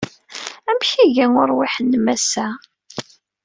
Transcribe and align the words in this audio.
Amek 0.69 0.89
iga 1.05 1.25
uṛwiḥ-nnem 1.41 2.05
ass-a? 2.15 2.47